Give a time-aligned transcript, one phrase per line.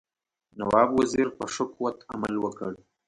[0.59, 2.71] نواب وزیر په ښه قوت عمل وکړ.